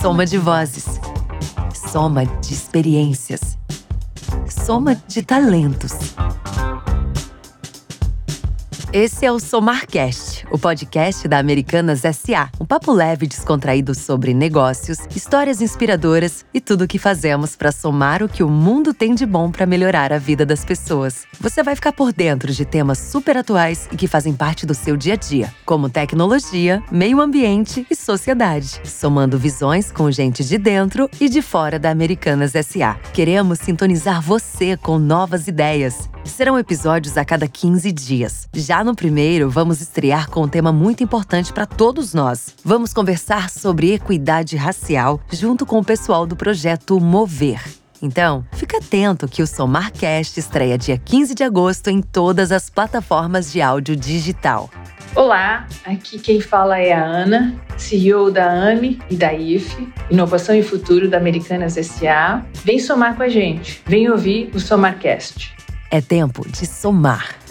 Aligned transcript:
Soma 0.00 0.26
de 0.26 0.38
vozes. 0.38 0.84
Soma 1.90 2.24
de 2.26 2.52
experiências. 2.52 3.56
Soma 4.48 4.94
de 4.94 5.22
talentos. 5.22 5.92
Esse 8.92 9.26
é 9.26 9.32
o 9.32 9.40
Somarcast, 9.40 10.46
o 10.48 10.56
podcast 10.56 11.26
da 11.26 11.38
Americanas 11.38 12.02
SA. 12.02 12.48
Um 12.60 12.64
papo 12.64 12.92
leve 12.92 13.26
e 13.26 13.28
descontraído 13.28 13.92
sobre 13.96 14.32
negócios, 14.32 14.98
histórias 15.14 15.60
inspiradoras 15.60 16.44
e 16.54 16.60
tudo 16.60 16.84
o 16.84 16.86
que 16.86 16.98
fazemos 16.98 17.56
para 17.56 17.72
somar 17.72 18.22
o 18.22 18.28
que 18.28 18.44
o 18.44 18.48
mundo 18.48 18.94
tem 18.94 19.12
de 19.12 19.26
bom 19.26 19.50
para 19.50 19.66
melhorar 19.66 20.12
a 20.12 20.18
vida 20.18 20.46
das 20.46 20.64
pessoas. 20.64 21.26
Você 21.40 21.64
vai 21.64 21.74
ficar 21.74 21.92
por 21.92 22.12
dentro 22.12 22.52
de 22.52 22.64
temas 22.64 22.98
super 22.98 23.36
atuais 23.36 23.88
e 23.90 23.96
que 23.96 24.06
fazem 24.06 24.32
parte 24.32 24.64
do 24.64 24.72
seu 24.72 24.96
dia 24.96 25.14
a 25.14 25.16
dia, 25.16 25.52
como 25.64 25.90
tecnologia, 25.90 26.80
meio 26.90 27.20
ambiente 27.20 27.84
e 27.90 27.96
sociedade, 27.96 28.80
somando 28.84 29.36
visões 29.36 29.90
com 29.90 30.10
gente 30.12 30.44
de 30.44 30.58
dentro 30.58 31.10
e 31.20 31.28
de 31.28 31.42
fora 31.42 31.76
da 31.76 31.90
Americanas 31.90 32.52
SA. 32.52 32.96
Queremos 33.12 33.58
sintonizar 33.58 34.22
você 34.22 34.76
com 34.76 34.96
novas 34.96 35.48
ideias. 35.48 36.08
Serão 36.24 36.58
episódios 36.58 37.16
a 37.16 37.24
cada 37.24 37.46
15 37.46 37.92
dias. 37.92 38.48
Já 38.52 38.75
no 38.84 38.94
primeiro, 38.94 39.50
vamos 39.50 39.80
estrear 39.80 40.28
com 40.28 40.42
um 40.42 40.48
tema 40.48 40.72
muito 40.72 41.02
importante 41.02 41.52
para 41.52 41.66
todos 41.66 42.14
nós. 42.14 42.54
Vamos 42.64 42.92
conversar 42.92 43.50
sobre 43.50 43.94
equidade 43.94 44.56
racial 44.56 45.20
junto 45.32 45.64
com 45.64 45.78
o 45.78 45.84
pessoal 45.84 46.26
do 46.26 46.36
projeto 46.36 47.00
Mover. 47.00 47.62
Então, 48.02 48.44
fica 48.52 48.78
atento 48.78 49.26
que 49.26 49.42
o 49.42 49.46
Somarcast 49.46 50.38
estreia 50.38 50.76
dia 50.76 50.98
15 50.98 51.34
de 51.34 51.42
agosto 51.42 51.88
em 51.88 52.00
todas 52.02 52.52
as 52.52 52.68
plataformas 52.68 53.52
de 53.52 53.60
áudio 53.62 53.96
digital. 53.96 54.70
Olá, 55.14 55.66
aqui 55.84 56.18
quem 56.18 56.40
fala 56.40 56.78
é 56.78 56.92
a 56.92 57.02
Ana, 57.02 57.58
CEO 57.78 58.30
da 58.30 58.50
AMI 58.50 58.98
e 59.08 59.16
da 59.16 59.32
IFE, 59.32 59.88
Inovação 60.10 60.54
e 60.54 60.62
Futuro 60.62 61.08
da 61.08 61.16
Americanas 61.16 61.74
SA. 61.74 62.44
Vem 62.62 62.78
somar 62.78 63.16
com 63.16 63.22
a 63.22 63.28
gente, 63.28 63.82
vem 63.86 64.10
ouvir 64.10 64.50
o 64.54 64.60
Somarcast. 64.60 65.54
É 65.90 66.02
tempo 66.02 66.46
de 66.50 66.66
somar. 66.66 67.45